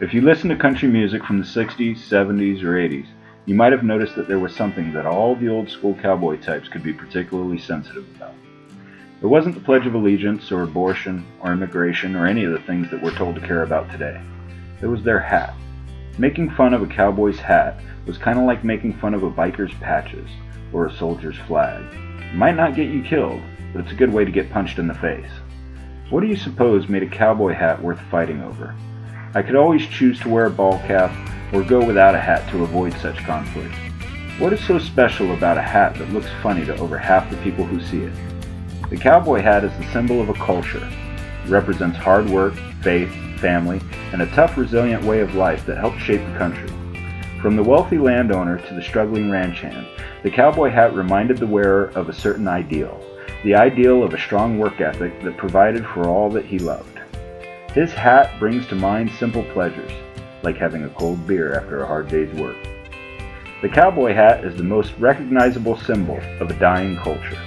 If 0.00 0.14
you 0.14 0.22
listen 0.22 0.48
to 0.48 0.56
country 0.56 0.88
music 0.88 1.22
from 1.22 1.38
the 1.38 1.44
60s, 1.44 1.98
70s, 1.98 2.62
or 2.62 2.72
80s, 2.72 3.06
you 3.44 3.54
might 3.54 3.72
have 3.72 3.84
noticed 3.84 4.16
that 4.16 4.28
there 4.28 4.38
was 4.38 4.56
something 4.56 4.94
that 4.94 5.04
all 5.04 5.34
the 5.34 5.50
old 5.50 5.68
school 5.68 5.94
cowboy 6.00 6.38
types 6.38 6.70
could 6.70 6.82
be 6.82 6.94
particularly 6.94 7.58
sensitive 7.58 8.08
about. 8.16 8.32
It 9.20 9.26
wasn't 9.26 9.56
the 9.56 9.60
Pledge 9.60 9.86
of 9.86 9.92
Allegiance, 9.92 10.50
or 10.50 10.62
abortion, 10.62 11.26
or 11.40 11.52
immigration, 11.52 12.16
or 12.16 12.26
any 12.26 12.44
of 12.44 12.52
the 12.52 12.62
things 12.62 12.90
that 12.90 13.02
we're 13.02 13.14
told 13.14 13.34
to 13.34 13.46
care 13.46 13.62
about 13.62 13.90
today. 13.90 14.18
It 14.80 14.86
was 14.86 15.02
their 15.02 15.20
hat. 15.20 15.52
Making 16.16 16.48
fun 16.52 16.72
of 16.72 16.80
a 16.80 16.86
cowboy's 16.86 17.38
hat 17.38 17.78
was 18.06 18.16
kind 18.16 18.38
of 18.38 18.46
like 18.46 18.64
making 18.64 18.94
fun 18.94 19.12
of 19.12 19.22
a 19.22 19.30
biker's 19.30 19.74
patches 19.82 20.30
or 20.72 20.86
a 20.86 20.96
soldier's 20.96 21.36
flag. 21.46 21.84
It 22.22 22.34
might 22.36 22.56
not 22.56 22.74
get 22.74 22.88
you 22.88 23.02
killed, 23.02 23.42
but 23.74 23.82
it's 23.82 23.92
a 23.92 23.96
good 23.96 24.14
way 24.14 24.24
to 24.24 24.30
get 24.30 24.50
punched 24.50 24.78
in 24.78 24.88
the 24.88 24.94
face. 24.94 25.30
What 26.08 26.22
do 26.22 26.26
you 26.26 26.36
suppose 26.36 26.88
made 26.88 27.02
a 27.02 27.06
cowboy 27.06 27.52
hat 27.52 27.82
worth 27.82 28.00
fighting 28.10 28.42
over? 28.42 28.74
I 29.32 29.42
could 29.42 29.54
always 29.54 29.86
choose 29.86 30.18
to 30.20 30.28
wear 30.28 30.46
a 30.46 30.50
ball 30.50 30.78
cap 30.80 31.12
or 31.52 31.62
go 31.62 31.84
without 31.84 32.16
a 32.16 32.20
hat 32.20 32.50
to 32.50 32.64
avoid 32.64 32.92
such 32.94 33.18
conflict. 33.18 33.72
What 34.40 34.52
is 34.52 34.64
so 34.66 34.78
special 34.78 35.34
about 35.34 35.56
a 35.56 35.62
hat 35.62 35.94
that 35.96 36.12
looks 36.12 36.28
funny 36.42 36.66
to 36.66 36.76
over 36.78 36.98
half 36.98 37.30
the 37.30 37.36
people 37.36 37.64
who 37.64 37.80
see 37.80 38.02
it? 38.02 38.12
The 38.88 38.96
cowboy 38.96 39.40
hat 39.40 39.62
is 39.62 39.72
the 39.78 39.92
symbol 39.92 40.20
of 40.20 40.30
a 40.30 40.34
culture. 40.34 40.84
It 41.44 41.48
represents 41.48 41.96
hard 41.96 42.28
work, 42.28 42.54
faith, 42.82 43.12
family, 43.38 43.80
and 44.12 44.20
a 44.20 44.34
tough, 44.34 44.56
resilient 44.56 45.04
way 45.04 45.20
of 45.20 45.36
life 45.36 45.64
that 45.66 45.78
helped 45.78 46.00
shape 46.00 46.22
the 46.26 46.38
country. 46.38 46.68
From 47.40 47.54
the 47.54 47.62
wealthy 47.62 47.98
landowner 47.98 48.58
to 48.58 48.74
the 48.74 48.82
struggling 48.82 49.30
ranch 49.30 49.60
hand, 49.60 49.86
the 50.24 50.30
cowboy 50.30 50.70
hat 50.70 50.92
reminded 50.94 51.38
the 51.38 51.46
wearer 51.46 51.92
of 51.94 52.08
a 52.08 52.12
certain 52.12 52.48
ideal, 52.48 53.00
the 53.44 53.54
ideal 53.54 54.02
of 54.02 54.12
a 54.12 54.18
strong 54.18 54.58
work 54.58 54.80
ethic 54.80 55.22
that 55.22 55.36
provided 55.36 55.86
for 55.86 56.08
all 56.08 56.28
that 56.30 56.44
he 56.44 56.58
loved. 56.58 56.99
His 57.74 57.92
hat 57.92 58.36
brings 58.40 58.66
to 58.66 58.74
mind 58.74 59.12
simple 59.12 59.44
pleasures, 59.52 59.92
like 60.42 60.56
having 60.56 60.82
a 60.82 60.88
cold 60.88 61.24
beer 61.24 61.54
after 61.54 61.80
a 61.80 61.86
hard 61.86 62.08
day's 62.08 62.34
work. 62.34 62.56
The 63.62 63.68
cowboy 63.68 64.12
hat 64.12 64.44
is 64.44 64.56
the 64.56 64.64
most 64.64 64.92
recognizable 64.98 65.78
symbol 65.78 66.18
of 66.40 66.50
a 66.50 66.58
dying 66.58 66.96
culture. 66.96 67.38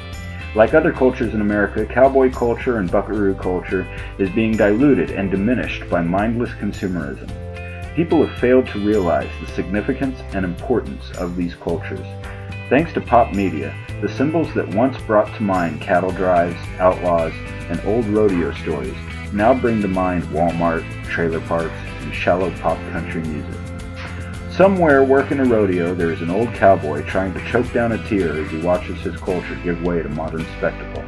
Like 0.56 0.74
other 0.74 0.94
cultures 0.94 1.34
in 1.34 1.42
America, 1.42 1.86
cowboy 1.86 2.32
culture 2.32 2.78
and 2.78 2.90
buckaroo 2.90 3.36
culture 3.36 3.86
is 4.18 4.30
being 4.30 4.56
diluted 4.56 5.12
and 5.12 5.30
diminished 5.30 5.90
by 5.90 6.02
mindless 6.02 6.52
consumerism. 6.52 7.28
People 7.94 8.26
have 8.26 8.40
failed 8.40 8.68
to 8.68 8.86
realize 8.86 9.30
the 9.42 9.52
significance 9.52 10.22
and 10.34 10.46
importance 10.46 11.12
of 11.18 11.36
these 11.36 11.56
cultures. 11.56 12.08
Thanks 12.70 12.94
to 12.94 13.02
pop 13.02 13.34
media, 13.34 13.76
the 14.00 14.08
symbols 14.08 14.54
that 14.54 14.74
once 14.74 14.98
brought 15.02 15.36
to 15.36 15.44
mind 15.44 15.82
cattle 15.82 16.12
drives, 16.12 16.56
outlaws, 16.80 17.34
and 17.70 17.82
old 17.82 18.06
rodeo 18.06 18.54
stories 18.54 18.96
now 19.34 19.54
bring 19.54 19.82
to 19.82 19.88
mind 19.88 20.24
Walmart, 20.26 20.84
trailer 21.06 21.42
parks, 21.42 21.74
and 22.02 22.14
shallow 22.14 22.52
pop 22.60 22.78
country 22.92 23.22
music. 23.22 23.60
Somewhere 24.52 25.04
working 25.04 25.40
a 25.40 25.46
rodeo, 25.46 25.96
there 25.96 26.12
is 26.12 26.22
an 26.22 26.30
old 26.30 26.54
cowboy 26.54 27.04
trying 27.08 27.34
to 27.34 27.44
choke 27.50 27.72
down 27.74 27.92
a 27.92 28.08
tear 28.08 28.40
as 28.40 28.52
he 28.52 28.60
watches 28.60 29.00
his 29.02 29.16
culture 29.18 29.56
give 29.64 29.82
way 29.82 30.04
to 30.04 30.10
modern 30.10 30.46
spectacle. 30.58 31.04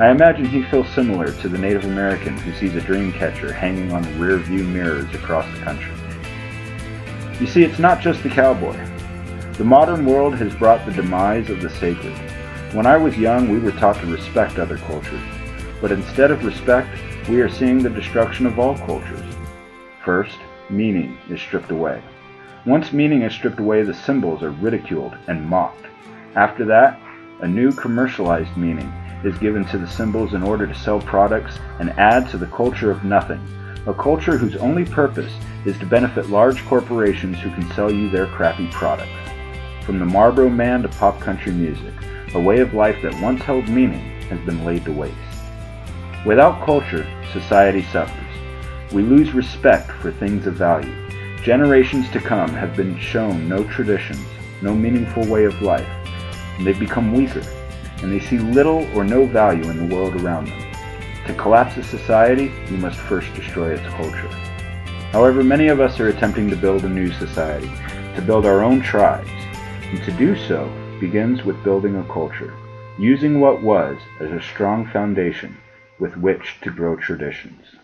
I 0.00 0.10
imagine 0.10 0.46
he 0.46 0.64
feels 0.64 0.88
similar 0.88 1.32
to 1.32 1.48
the 1.48 1.56
Native 1.56 1.84
American 1.84 2.36
who 2.36 2.52
sees 2.54 2.74
a 2.74 2.80
dream 2.80 3.12
catcher 3.12 3.52
hanging 3.52 3.92
on 3.92 4.18
rear 4.18 4.36
view 4.38 4.64
mirrors 4.64 5.14
across 5.14 5.50
the 5.56 5.62
country. 5.62 5.94
You 7.40 7.46
see, 7.46 7.62
it's 7.62 7.78
not 7.78 8.00
just 8.00 8.22
the 8.22 8.30
cowboy. 8.30 8.76
The 9.52 9.64
modern 9.64 10.04
world 10.04 10.34
has 10.34 10.54
brought 10.56 10.84
the 10.84 10.92
demise 10.92 11.48
of 11.48 11.62
the 11.62 11.70
sacred. 11.70 12.12
When 12.74 12.84
I 12.84 12.96
was 12.96 13.16
young, 13.16 13.48
we 13.48 13.58
were 13.58 13.72
taught 13.72 14.00
to 14.00 14.06
respect 14.06 14.58
other 14.58 14.76
cultures. 14.78 15.22
But 15.80 15.92
instead 15.92 16.30
of 16.30 16.44
respect, 16.44 16.88
we 17.28 17.40
are 17.40 17.48
seeing 17.48 17.82
the 17.82 17.90
destruction 17.90 18.46
of 18.46 18.58
all 18.60 18.76
cultures. 18.78 19.34
First, 20.04 20.38
meaning 20.70 21.18
is 21.28 21.40
stripped 21.40 21.72
away. 21.72 22.00
Once 22.64 22.92
meaning 22.92 23.22
is 23.22 23.32
stripped 23.32 23.58
away, 23.58 23.82
the 23.82 23.94
symbols 23.94 24.44
are 24.44 24.52
ridiculed 24.52 25.16
and 25.26 25.44
mocked. 25.44 25.86
After 26.36 26.64
that, 26.66 27.00
a 27.40 27.48
new 27.48 27.72
commercialized 27.72 28.56
meaning 28.56 28.86
is 29.24 29.36
given 29.38 29.64
to 29.66 29.78
the 29.78 29.88
symbols 29.88 30.34
in 30.34 30.42
order 30.44 30.68
to 30.68 30.74
sell 30.74 31.00
products 31.00 31.58
and 31.80 31.90
add 31.98 32.30
to 32.30 32.38
the 32.38 32.46
culture 32.46 32.92
of 32.92 33.02
nothing, 33.02 33.40
a 33.88 33.94
culture 33.94 34.38
whose 34.38 34.56
only 34.56 34.84
purpose 34.84 35.32
is 35.64 35.76
to 35.78 35.86
benefit 35.86 36.30
large 36.30 36.64
corporations 36.66 37.38
who 37.38 37.50
can 37.50 37.68
sell 37.72 37.90
you 37.92 38.08
their 38.08 38.26
crappy 38.26 38.68
products. 38.70 39.10
From 39.84 39.98
the 39.98 40.04
Marlboro 40.04 40.48
Man 40.48 40.82
to 40.82 40.88
pop 40.88 41.20
country 41.20 41.52
music, 41.52 41.94
a 42.34 42.40
way 42.40 42.60
of 42.60 42.74
life 42.74 43.02
that 43.02 43.20
once 43.20 43.42
held 43.42 43.68
meaning 43.68 44.20
has 44.28 44.38
been 44.46 44.64
laid 44.64 44.84
to 44.84 44.92
waste. 44.92 45.35
Without 46.26 46.66
culture, 46.66 47.06
society 47.32 47.82
suffers. 47.92 48.92
We 48.92 49.02
lose 49.02 49.30
respect 49.30 49.92
for 49.92 50.10
things 50.10 50.48
of 50.48 50.54
value. 50.54 50.92
Generations 51.44 52.10
to 52.10 52.18
come 52.18 52.48
have 52.48 52.74
been 52.74 52.98
shown 52.98 53.48
no 53.48 53.62
traditions, 53.62 54.26
no 54.60 54.74
meaningful 54.74 55.24
way 55.28 55.44
of 55.44 55.62
life, 55.62 55.86
and 56.58 56.66
they've 56.66 56.80
become 56.80 57.14
weaker, 57.14 57.44
and 58.02 58.10
they 58.10 58.18
see 58.18 58.38
little 58.38 58.88
or 58.92 59.04
no 59.04 59.24
value 59.24 59.70
in 59.70 59.76
the 59.88 59.94
world 59.94 60.20
around 60.20 60.48
them. 60.48 60.72
To 61.28 61.34
collapse 61.34 61.76
a 61.76 61.84
society, 61.84 62.50
you 62.72 62.76
must 62.76 62.98
first 62.98 63.32
destroy 63.34 63.74
its 63.74 63.88
culture. 63.94 64.28
However, 65.12 65.44
many 65.44 65.68
of 65.68 65.80
us 65.80 66.00
are 66.00 66.08
attempting 66.08 66.50
to 66.50 66.56
build 66.56 66.84
a 66.84 66.88
new 66.88 67.12
society, 67.12 67.70
to 68.16 68.20
build 68.26 68.46
our 68.46 68.64
own 68.64 68.80
tribes, 68.82 69.30
and 69.30 70.02
to 70.02 70.10
do 70.10 70.34
so 70.34 70.68
begins 70.98 71.44
with 71.44 71.62
building 71.62 71.94
a 71.94 72.12
culture, 72.12 72.52
using 72.98 73.38
what 73.38 73.62
was 73.62 73.96
as 74.18 74.32
a 74.32 74.42
strong 74.42 74.88
foundation 74.88 75.56
with 75.98 76.16
which 76.16 76.60
to 76.62 76.70
grow 76.70 76.96
traditions. 76.96 77.76